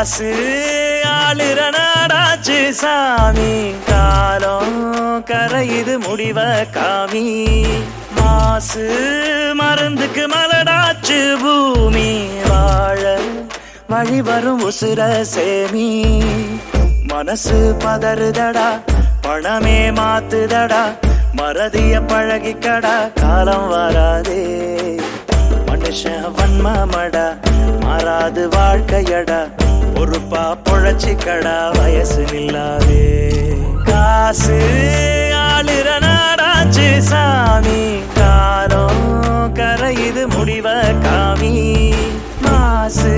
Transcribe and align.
காசு 0.00 0.34
ஆளுற 1.04 1.76
நாடாச்சு 1.76 2.68
சாமி. 2.68 3.74
காலம் 3.86 5.24
கரையுது 5.24 5.98
முடிவ 5.98 6.38
காமி. 6.70 7.24
மாசு 8.20 8.86
மருந்துக்கு 9.54 10.28
மலடாச்சு 10.28 11.36
பூமி. 11.42 12.28
வாழ 12.48 13.18
வழி 13.88 14.20
வரும் 14.20 14.70
உசுர 14.70 15.26
சேமி. 15.34 16.22
மனசு 17.06 17.76
பதறுதடா 17.78 18.80
பணமே 19.20 19.90
மாத்துதடா 19.90 20.82
மறதிய 21.36 22.00
பழகிக்கடா 22.06 23.12
காலம் 23.20 23.68
வராதே. 23.68 24.42
மனுஷன் 25.66 26.34
வன்மமடா 26.36 27.38
மாறாது 27.80 28.48
வாழ்க்கையடா. 28.48 29.59
பொறுப்பா 30.00 30.56
பொழைச்சிக்கடா 30.64 31.78
வயசு 31.78 32.24
நில்லாதே 32.32 33.00
காசு 33.84 34.56
ஆளுற 35.32 35.88
நாடாச்சு 36.00 36.98
சாமி. 36.98 38.00
காரம் 38.16 39.02
கரையுது 39.54 40.24
முடிவ 40.28 40.68
காமி. 41.00 41.94
மாசு 42.40 43.12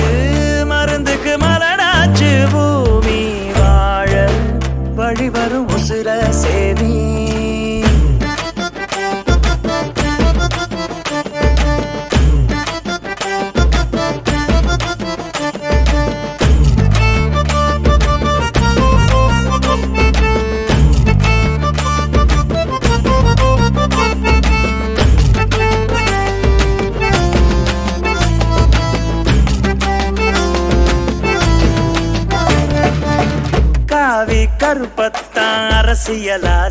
மருந்துக்கு 0.69 1.37
மலடாச்சு 1.39 2.47
பூமி. 2.53 3.21
வாழ 3.59 4.31
வழிவரும் 4.97 5.69
உசுர 5.69 6.09
சேமி. 6.43 7.02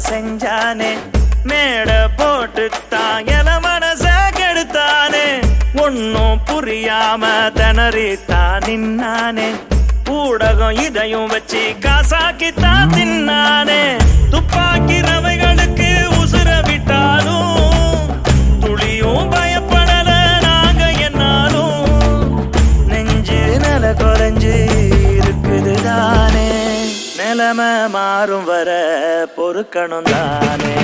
செஞ்சானே. 0.09 0.97
மேட 1.43 2.09
போட்டுத்தான் 2.17 3.25
என 3.25 3.59
மனச 3.59 4.09
கெடுத்தானே. 4.35 5.43
ஒன்னும் 5.81 6.39
புரியாம 6.45 7.25
திணறித்தான் 7.55 8.63
நின்னானே. 8.65 9.49
ஊடகம் 10.05 10.81
இதையும் 10.81 11.27
வச்சு 11.27 11.75
காசாக்கித்தான் 11.79 12.89
தின்னானே. 12.95 13.97
துப்பாக்கி 14.29 14.93
ரவைகளுக்கு 14.93 15.90
நிலைமை 27.53 27.71
மாறும் 27.93 28.45
வர 28.47 28.69
பொறுக்கணும் 29.35 30.05
தானே. 30.11 30.75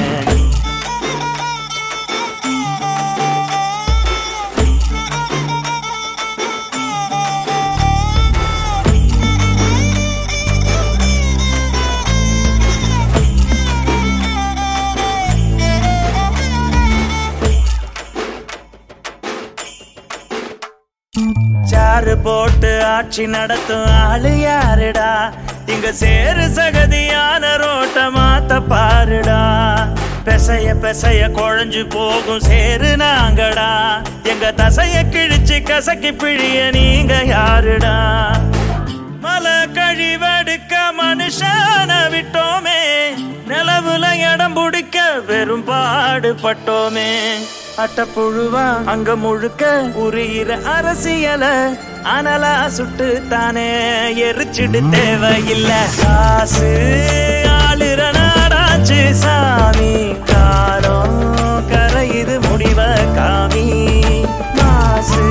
சாறு 21.69 22.15
போட்டு 22.25 22.71
ஆட்சி 22.85 23.25
நடத்தும் 23.35 23.87
ஆளு 24.01 24.33
யாருடா? 24.39 25.11
இங்க 25.67 25.91
சேரு 25.93 26.43
சகதியான 26.47 27.57
ரோட்ட 27.57 27.97
மாத்த 28.09 28.59
பாருடா. 28.69 29.39
பெசைய 30.25 30.67
பெசைய 30.83 31.21
குழஞ்சு 31.29 31.89
போகும் 31.89 32.39
சேரு 32.39 32.95
நாங்கடா. 32.95 33.69
எங்க 34.23 34.53
தசைய 34.57 34.95
கிழிச்சு 35.13 35.57
கசக்கி 35.63 36.11
பிழிய 36.11 36.71
நீங்க 36.71 37.13
யாருடா? 37.25 37.95
மலை 39.21 39.57
கழிவெடுக்க 39.73 40.73
மனுஷன 40.99 41.91
விட்டோமே. 42.13 42.81
நிலவுல 43.47 44.33
இடம் 44.33 44.53
பிடிக்க 44.53 45.19
வெறும் 45.27 45.67
பாடுபட்டோமே. 45.67 47.11
அட்டப்புழுவா 47.83 48.63
அங்க 48.85 49.15
முழுக்க 49.15 49.63
உரியிற 50.03 50.51
அரசியல 50.75 51.45
அனலா 52.13 52.53
சுட்டு 52.67 53.07
தானே 53.29 53.65
எரிச்சிடு 54.27 54.79
தேவையில்ல. 54.93 55.71
காசு 56.01 56.69
ஆளுற 57.57 58.01
நாடாச்சு 58.17 58.99
சாமி 59.23 59.91
காலம் 60.23 61.19
கரையுது 61.71 62.37
முடிவ 62.47 62.79
காமி. 63.15 63.65
மாசு 64.59 65.25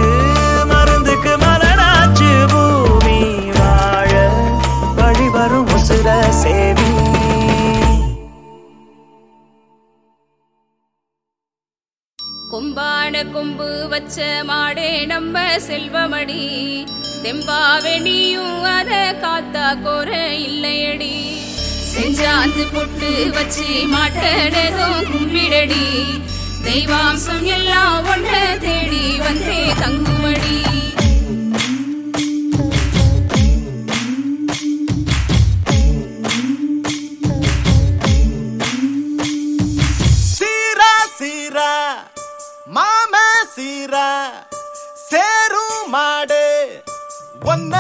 கொம்பான 13.07 13.33
கொம்பு 13.33 13.89
வச்ச 13.89 14.45
மாடே 14.47 15.07
நம்ம 15.07 15.39
செல்வமடி. 15.67 16.41
தெம்பாவெடியும் 17.23 18.63
அத 18.77 19.15
காத்தா 19.23 19.83
கோர 19.83 20.11
இல்லையடி. 20.37 21.15
செஞ்சாந்து 21.93 22.65
பொட்டு 22.73 23.31
வச்சு 23.35 23.69
மாட்டடதும் 23.95 25.07
கும்பிடடி. 25.11 25.87
தெய்வாம்சம் 26.65 27.43
எல்லாம் 27.43 28.07
ஒன்ன 28.07 28.59
தேடி 28.59 29.19
வந்தே 29.19 29.63
தங்குமடி. 29.81 30.59
மாம 43.57 43.59
சீரா 43.59 44.09
சேரும் 45.03 45.85
மாடு 45.89 46.45
ஒன்ன 47.45 47.75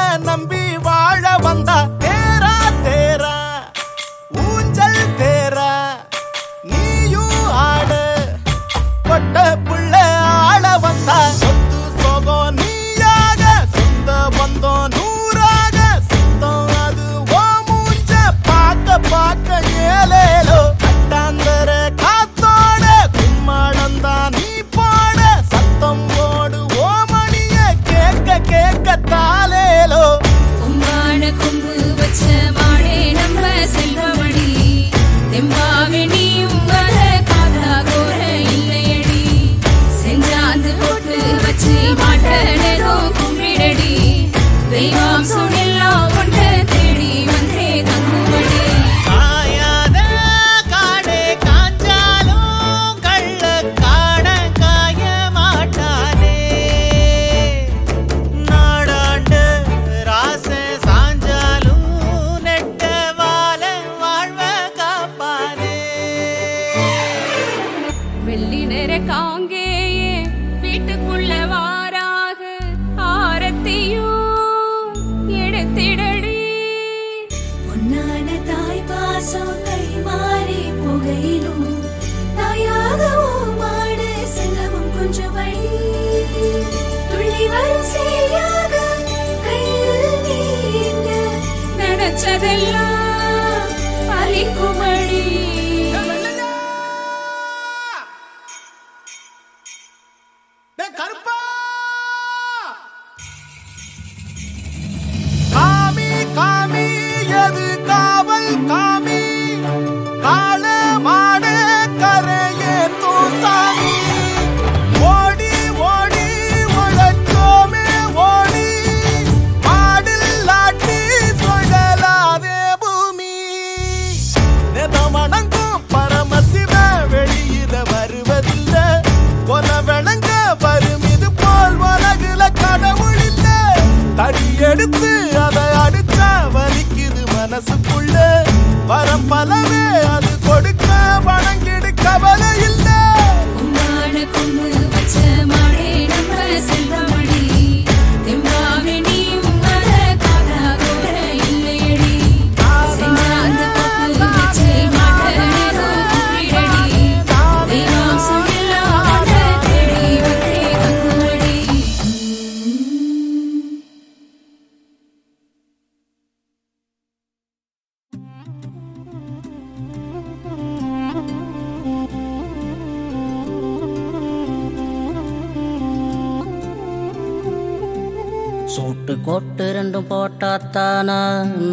சூட்டு 178.77 179.21
கோட்டு 179.21 179.65
ரெண்டும் 179.77 180.09
போட்டாத்தானா? 180.09 181.21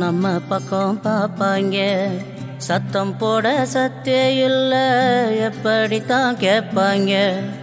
நம்ம 0.01 0.29
பக்கம் 0.49 0.99
பாப்பாங்க. 1.03 1.77
சத்தம் 2.57 3.17
போட 3.17 3.65
சத்தே 3.73 4.19
இல்ல 4.37 4.73
எப்படித்தான் 5.47 6.37
கேட்பாங்க? 6.37 7.13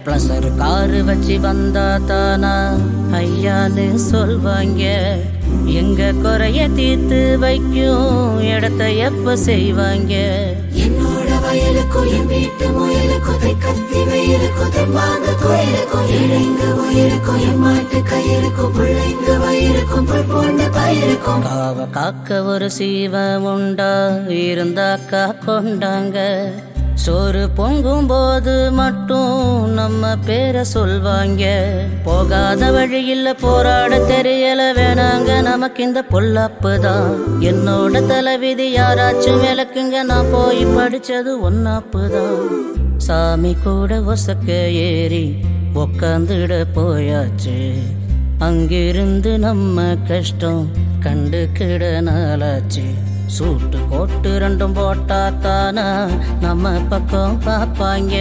பிளசர் 0.03 0.55
காரு 0.55 1.03
வச்சு 1.03 1.39
வந்தா 1.39 1.97
தானா 2.05 2.53
ஐயான்னு 3.11 3.87
சொல்வாங்க. 4.11 4.83
எங்க 5.81 6.11
குறைய 6.23 6.69
தீர்த்து 6.69 7.39
வைக்கும் 7.39 8.39
இடத்த 8.41 8.91
எப்ப 9.07 9.35
செய்வாங்க? 9.35 10.13
என்னோட 10.85 11.29
வயலுக்கும் 11.45 12.09
என் 12.17 12.27
வீட்டு 12.27 12.67
முயலுக்கும் 12.77 13.59
கத்தி 13.65 13.99
வெயிலுக்கும் 14.11 14.73
தெம்பாங்க 14.77 15.35
கோயிலுக்கும் 15.43 16.07
ஏழைங்க 16.19 16.63
உயிருக்கும் 16.83 17.41
என் 17.49 17.57
மாட்டு 17.57 17.99
கயிறுக்கும் 18.11 18.73
பிள்ளை 18.77 19.10
வயிறுக்கும் 19.61 20.07
புல் 20.29 20.61
பயிருக்கும். 20.75 21.41
காவ 21.45 21.89
காக்க 21.89 22.43
ஒரு 22.43 22.71
சீவம் 22.71 23.43
உண்டா? 23.43 24.09
இருந்தாக்கா 24.27 25.21
கொண்டாங்க 25.45 26.17
சோறு 26.93 27.49
பொங்கும் 27.49 28.07
போது 28.07 28.71
மட்டும் 28.71 29.69
நம்ம 29.73 30.15
பேரை 30.25 30.63
சொல்வாங்க. 30.73 31.43
போகாத 32.03 32.71
வழியில் 32.71 33.35
போராட 33.41 33.97
தெரியல 33.97 34.65
வேணாங்க. 34.79 35.41
நமக்கு 35.41 35.83
இந்த 35.83 36.03
பொல்லாப்பு 36.11 36.79
தான். 36.79 37.07
என்னோட 37.39 38.05
தலைவிதி 38.07 38.75
யாராச்சும் 38.75 39.41
விளக்குங்க. 39.45 40.03
நான் 40.03 40.31
போய் 40.31 40.65
படிச்சது 40.65 41.33
ஒன்னாப்பு 41.49 42.03
தான். 42.09 42.37
சாமி 42.97 43.55
கூட 43.63 43.99
ஒசக்க 43.99 44.49
ஏறி 44.73 45.35
உக்காந்துட 45.75 46.63
போயாச்சு. 46.75 47.57
அங்கிருந்து 48.45 49.39
நம்ம 49.39 49.83
கஷ்டம் 50.07 50.63
கண்டுக்கிட 51.05 51.83
நாளாச்சு. 52.07 52.83
சூட்டு 53.35 53.79
கோட்டு 53.89 54.29
ரெண்டும் 54.43 54.73
போட்டா 54.73 55.29
தானா? 55.29 55.85
நம்ம 56.39 56.71
பக்கம் 56.91 57.41
பார்ப்பாங்க 57.45 58.15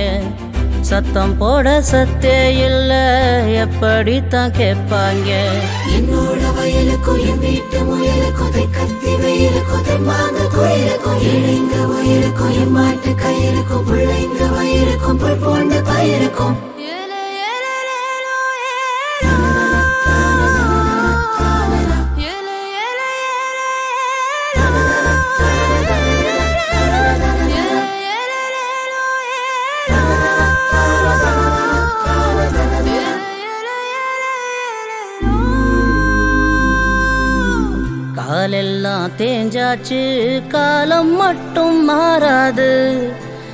சத்தம் 0.80 1.38
போட 1.38 1.82
சத்தே 1.90 2.36
இல்ல 2.66 2.92
எப்படித்தான் 3.64 4.52
கேட்பாங்க? 4.52 5.30
என்னோட 5.96 6.42
வயலுக்கும் 6.58 7.20
என் 7.30 7.38
வீட்டு 7.38 7.80
முயலுக்கும் 7.90 8.70
கத்தி 8.76 9.12
வெயிலுக்கும் 9.24 9.86
தெம்பாங்க 9.88 10.48
கோயிலுக்கும் 10.56 11.20
ஏழைங்க 11.32 11.76
உயிருக்கும் 11.96 12.56
என் 12.62 12.70
மாட்டு 12.70 13.12
கயிறுக்கும் 13.24 13.86
பிள்ளைங்க 13.90 14.42
வயிறுக்கும் 14.56 15.16
புல் 15.16 15.42
போன்ற 15.44 15.80
பயிருக்கும். 15.80 16.58
தேஞ்சாச்சு. 39.18 40.02
காலம் 40.46 41.16
மட்டும் 41.16 41.84
மாறாது. 41.84 43.08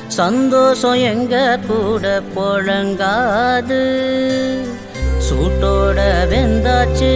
சந்தோஷம் 0.06 0.94
எங்க 0.94 1.58
கூட 1.66 2.22
புழங்காது. 2.36 3.82
சூட்டோட 5.26 6.00
வெந்தாச்சு 6.30 7.12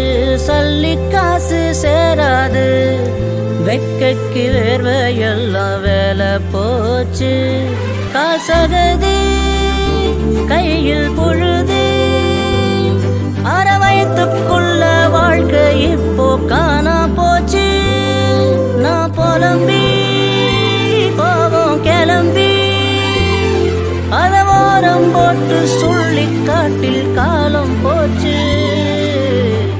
சல்லி 0.46 1.10
காசு 1.10 1.74
சேராது. 1.82 2.96
வெக்கைக்கு 3.66 4.44
வேர்வையெல்லாம் 4.56 5.80
வேலை 5.80 6.26
போச்சு. 6.52 7.64
காசகதி 8.14 9.18
கையில் 10.48 11.10
பொழுது. 11.16 11.82
அறவயத்துக்குள்ள 13.44 15.10
வாழ்க்கை 15.10 15.82
இப்போ 15.82 16.38
காணா 16.48 17.08
போச்சு. 17.16 17.68
நான் 18.84 19.14
புலம்பி 19.18 19.82
போவோம் 21.18 21.82
கிளம்பி 21.82 22.50
அதவாரம் 24.22 25.08
போட்டு 25.14 25.58
சொல்லி 25.80 26.26
காட்டில் 26.46 27.14
காலம் 27.14 27.76
போச்சு. 27.82 28.36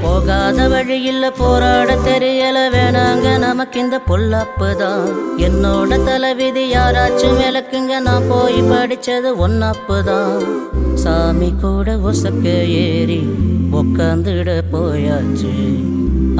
போகாத 0.03 0.67
வழியில் 0.67 1.27
போராட 1.37 1.95
தெரியல 2.07 2.57
வேணாங்க 2.75 3.27
நமக்கு 3.37 3.79
இந்த 3.79 3.97
பொல்லாப்பு 4.09 4.69
தான். 4.75 5.05
என்னோட 5.47 5.97
தலைவிதி 6.05 6.63
யாராச்சும் 6.73 7.37
விளக்குங்க 7.41 7.99
நான் 7.99 8.27
போய் 8.29 8.61
படிச்சது 8.71 9.31
ஒன்னாப்பு 9.37 9.97
தான். 10.03 10.41
சாமி 11.03 11.49
கூட 11.61 11.97
உசக்க 12.11 12.45
ஏறி 12.83 13.21
உக்காந்துட 13.79 14.49
போயாச்சு. 14.73 15.51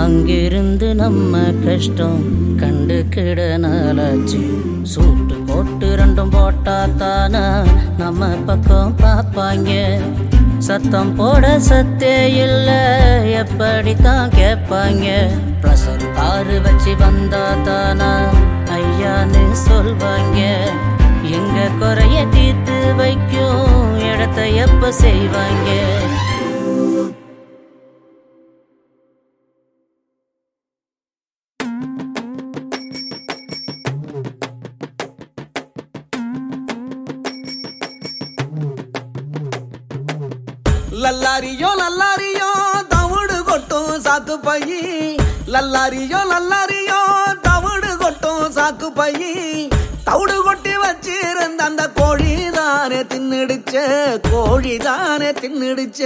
அங்கிருந்து 0.02 0.96
நம்ம 0.96 1.38
கஷ்டம் 1.66 2.22
கண்டு 2.58 3.06
நாளாச்சு 3.58 4.40
சூட்டு 4.92 5.36
போட்டு 5.46 5.88
ரெண்டும் 5.96 6.32
போட்டா 6.32 6.86
தானா? 6.98 7.64
நம்ம 7.98 8.26
பக்கம் 8.26 8.96
பார்ப்பாங்க. 8.98 10.00
சத்தம் 10.58 11.16
போட 11.16 11.60
சத்தே 11.70 12.16
இல்ல 12.26 12.70
எப்படித்தான் 13.24 14.30
கேட்பாங்க. 14.30 15.08
பிரசர் 15.62 16.12
காரு 16.14 16.62
வச்சு 16.62 16.98
வந்தா 16.98 17.46
தானா? 17.64 18.12
ஐயான்னு 18.66 19.44
சொல்வாங்க. 19.70 20.40
எங்க 21.24 21.70
குறைய 21.80 22.26
தீர்த்து 22.32 22.96
வைக்கும் 22.96 24.00
இடத்த 24.14 24.48
எப்ப 24.48 24.92
செய்வாங்க? 24.92 25.70
சாக்கு 44.34 44.44
கொட்டும் 44.44 44.44
பையி 44.44 44.82
லல்லாரியோ 45.54 46.20
லல்லாரியோ 46.30 47.00
தவிடு 47.46 47.90
சாக்கு 48.58 48.88
பையி 49.00 49.32
தவிடு 50.06 50.38
கொட்டி 50.46 50.74
வச்சிருந்த 50.84 51.62
அந்த 51.66 51.84
கோழி 52.00 52.32
தானே 52.58 53.02
தின்னுடுச்ச 53.12 53.76
கோழி 54.30 54.76
தானே 54.88 55.32
தின்னுடுச்ச 55.42 56.02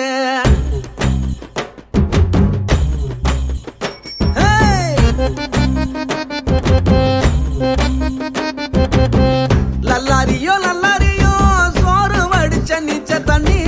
லல்லாரியோ 9.89 10.55
லல்லாரியோ 10.65 11.33
சோறு 11.77 12.21
வடிச்ச 12.31 12.79
நீச்ச 12.87 13.19
தண்ணி. 13.29 13.59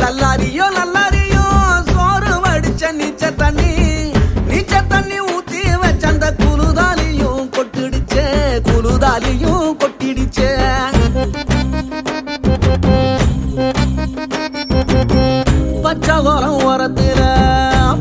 லல்லாரியோ 0.00 0.66
லல்லா 0.76 1.03
குலுதாலியும் 9.14 9.74
கொட்டிடுச்சே. 9.80 10.48
பச்சை 15.84 16.16
கோலம் 16.26 16.58
ஓரத்துல 16.68 17.20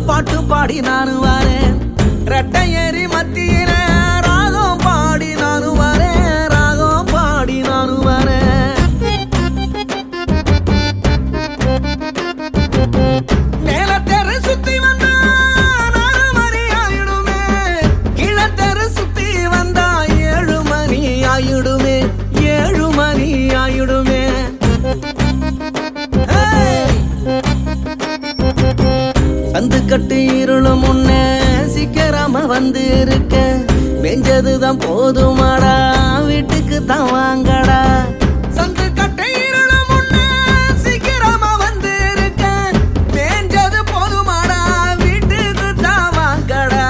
பாட்டு 0.08 0.38
பாடி 0.52 0.78
நானு 0.88 1.14
வாரேன். 1.26 1.76
ரெட்டை 2.34 2.64
ஏறி 2.84 3.06
மத்தியில 3.14 3.72
வந்து 32.76 32.86
இருக்க. 33.02 33.36
வெஞ்சதுதான் 34.04 34.80
போதுமாடா. 34.86 35.74
வீட்டுக்கு 36.30 36.78
தான் 36.92 37.08
வாங்கடா. 37.14 37.82
சந்து 38.56 38.86
கட்டு 38.98 39.28
சீக்கிரமா 40.84 41.52
வந்து 41.64 41.92
இருக்க 42.12 42.44
மேஞ்சது 43.16 43.82
போதுமாடா. 43.92 44.60
வீட்டுக்கு 45.04 45.70
தான் 45.86 46.10
வாங்கடா. 46.18 46.88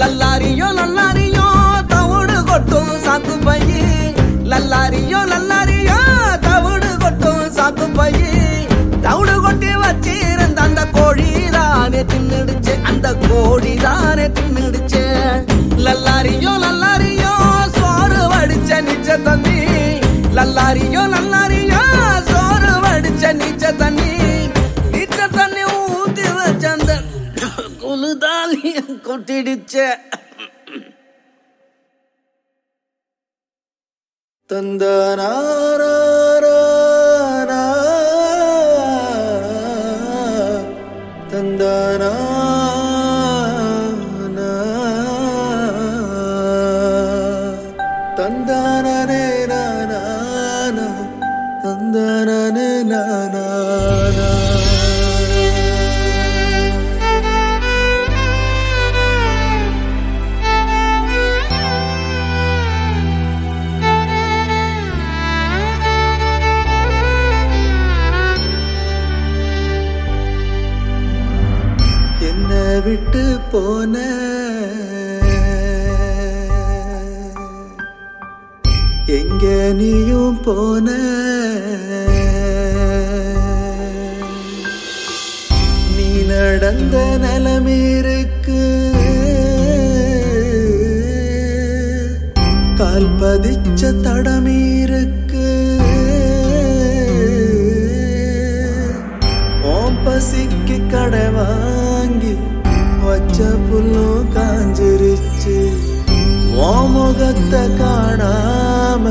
லல்லாரியோ 0.00 0.70
லல்லாரியோ 0.80 1.46
தவிடு 1.94 2.38
கொட்டும் 2.50 2.92
சாக்கு 3.06 3.36
பையி. 3.46 3.82
லல்லாரியோ 4.52 5.22
லல்லாரியோ 5.34 6.00
தவிடு 6.48 6.92
கொட்டும் 7.04 7.44
சாக்கு 7.58 7.88
பையி. 8.00 8.30
தவிடு 9.06 9.36
கொட்டி 9.44 9.72
வச்சு 9.82 10.16
கோழி 11.08 11.34
தானே 11.54 12.00
தின்னுடுச்சு 12.10 12.72
அந்த 12.88 13.06
கோழி 13.28 13.70
தானே 13.84 14.24
தின்னுடுச்சு. 14.36 15.02
லல்லாரியோ 15.84 16.52
லல்லாரியோ 16.64 17.30
சோறு 17.76 18.20
வடிச்ச 18.32 18.70
நிச்ச 18.88 19.16
தண்ணி. 19.26 19.56
லல்லாரியோ 20.36 21.02
லல்லாரியோ 21.14 21.80
சோறு 22.30 22.72
வடிச்ச 22.84 23.32
நிச்ச 23.40 23.72
தண்ணி. 23.82 24.10
நிச்ச 24.96 25.18
தண்ணி 25.36 25.64
ஊத்தி 25.78 26.26
வச்ச 26.38 26.64
அந்த 26.76 26.92
குழுதாலி 27.82 28.74
கொட்டிடுச்சே. 29.08 29.88
தந்தனாரா 34.50 35.94
விட்டு 72.84 73.38
போன. 73.50 73.96
எங்க 79.06 79.72
நீயும் 79.76 80.40
போன. 80.40 80.96
நீ 85.96 86.08
நடந்த 86.26 87.18
நிலமீருக்கு 87.20 88.62
கால் 92.76 93.08
பதிச்ச 93.20 93.92
தடமீருக்கு 94.04 94.77
முகத்தை 107.20 107.60
காணாம 107.78 109.04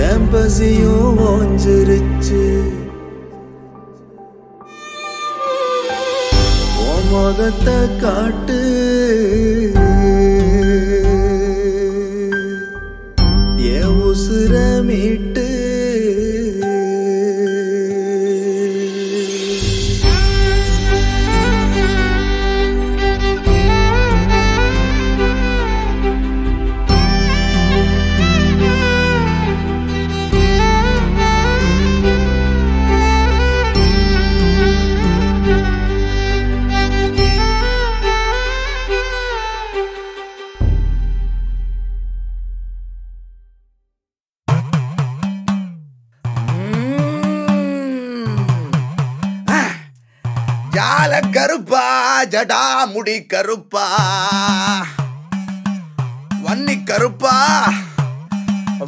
என் 0.00 0.24
பசியும் 0.30 1.18
ஒஞ்சிருச்சு 1.26 2.13
ஜால 50.76 51.12
கருப்பா 51.30 51.82
ஜடா 52.24 52.62
முடி 52.92 53.26
கருப்பா. 53.26 53.84
வன்னி 56.44 56.76
கருப்பா 56.84 57.34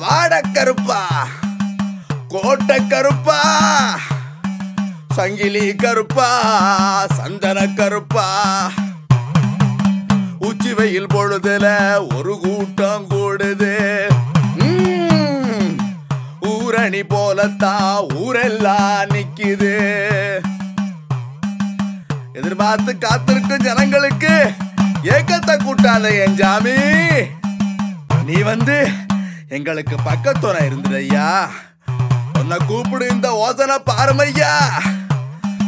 வாட 0.02 0.40
கருப்பா. 0.52 1.00
கோட்டை 2.28 2.86
கருப்பா 2.86 3.38
சங்கிலி 5.16 5.74
கருப்பா 5.74 6.28
சந்தன 7.06 7.66
கருப்பா. 7.74 8.26
உச்சி 10.38 10.74
வெயில் 10.74 11.06
பொழுதுல 11.06 11.66
ஒரு 12.16 12.38
கூட்டம் 12.42 13.06
கூடுது. 13.10 13.74
ஊரணி 16.52 17.02
போலத்தான் 17.08 18.00
ஊரெல்லாம் 18.14 19.08
நிக்குது. 19.14 19.74
எதிர்பார்த்து 22.36 22.98
காத்திருக்கும் 22.98 23.64
ஜனங்களுக்கு 23.66 24.32
ஏக்கத்தை 25.14 25.54
கூட்டாத 25.64 26.24
என் 26.24 26.34
ஜாமி 26.34 26.76
நீ 28.24 28.42
வந்து 28.42 28.76
எங்களுக்கு 29.48 29.96
பக்கத்துணை 30.04 30.60
இருந்துடையா 30.68 31.26
உன்னை 32.40 32.56
கூப்பிடு 32.66 33.08
இந்த 33.08 33.28
ஓசனை 33.44 33.76
பாருமையா? 33.90 34.52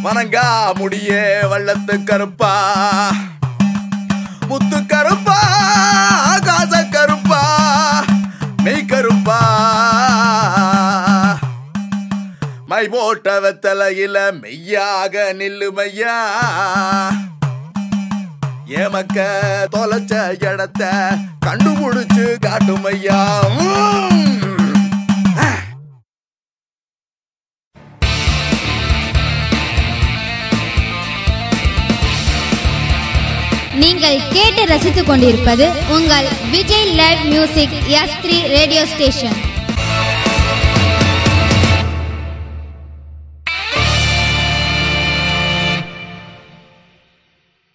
வணங்கா 0.05 0.45
முடியே 0.79 1.23
வள்ளத்து 1.53 1.95
கருப்பா. 2.03 2.53
முத்து 4.49 4.87
கருப்பா 4.87 5.39
ஆகாச 6.33 6.89
கருப்பா 6.89 7.41
மெய் 8.63 8.85
கருப்பா. 8.85 9.39
மை 12.69 12.85
போட்டவ 12.93 13.51
தலையில 13.65 14.17
மெய்யாக 14.41 15.15
நில்லுமையா? 15.33 16.17
ஏமக்க 18.81 19.19
தொலைச்ச 19.75 20.13
இடத்த 20.51 20.83
கண்டுபிடிச்சு 21.47 22.27
காட்டுமையா? 22.47 23.21
நீங்கள் 33.81 34.23
கேட்டு 34.33 34.63
ரசித்துக் 34.65 35.09
கொண்டிருப்பது 35.09 35.67
உங்கள் 35.97 36.29
Vijay 36.51 36.91
live 37.01 37.23
music 37.27 37.77
S 38.01 38.17
three 38.23 38.39
radio 38.55 38.83
station 38.87 39.37